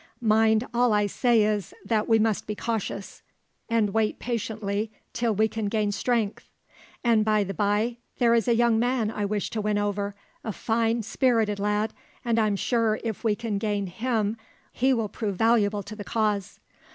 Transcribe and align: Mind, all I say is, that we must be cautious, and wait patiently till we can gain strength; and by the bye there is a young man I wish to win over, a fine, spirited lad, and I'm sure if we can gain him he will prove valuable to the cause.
Mind, 0.19 0.65
all 0.73 0.93
I 0.93 1.05
say 1.05 1.43
is, 1.43 1.75
that 1.85 2.07
we 2.07 2.17
must 2.17 2.47
be 2.47 2.55
cautious, 2.55 3.21
and 3.69 3.91
wait 3.91 4.17
patiently 4.17 4.91
till 5.13 5.35
we 5.35 5.47
can 5.47 5.65
gain 5.67 5.91
strength; 5.91 6.49
and 7.03 7.23
by 7.23 7.43
the 7.43 7.53
bye 7.53 7.97
there 8.17 8.33
is 8.33 8.47
a 8.47 8.55
young 8.55 8.79
man 8.79 9.11
I 9.11 9.25
wish 9.25 9.51
to 9.51 9.61
win 9.61 9.77
over, 9.77 10.15
a 10.43 10.53
fine, 10.53 11.03
spirited 11.03 11.59
lad, 11.59 11.93
and 12.25 12.39
I'm 12.39 12.55
sure 12.55 12.99
if 13.03 13.23
we 13.23 13.35
can 13.35 13.59
gain 13.59 13.85
him 13.85 14.37
he 14.71 14.91
will 14.91 15.07
prove 15.07 15.35
valuable 15.35 15.83
to 15.83 15.95
the 15.95 16.03
cause. 16.03 16.59